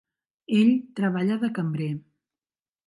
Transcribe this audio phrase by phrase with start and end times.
[0.59, 0.71] Ell
[1.01, 1.93] treballa de cambrer.